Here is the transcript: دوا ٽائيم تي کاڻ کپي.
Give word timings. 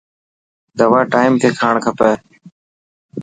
دوا 0.77 0.99
ٽائيم 1.13 1.31
تي 1.41 1.49
کاڻ 1.59 1.73
کپي. 1.85 2.11